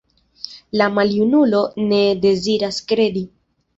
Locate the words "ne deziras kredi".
1.91-3.27